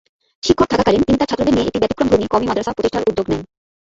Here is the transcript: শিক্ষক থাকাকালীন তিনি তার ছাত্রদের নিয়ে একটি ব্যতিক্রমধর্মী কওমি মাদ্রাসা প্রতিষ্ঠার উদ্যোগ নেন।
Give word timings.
শিক্ষক 0.45 0.67
থাকাকালীন 0.71 1.05
তিনি 1.07 1.17
তার 1.19 1.29
ছাত্রদের 1.31 1.55
নিয়ে 1.55 1.67
একটি 1.69 1.81
ব্যতিক্রমধর্মী 1.81 2.27
কওমি 2.31 2.45
মাদ্রাসা 2.49 2.75
প্রতিষ্ঠার 2.75 3.07
উদ্যোগ 3.09 3.25
নেন। 3.31 3.41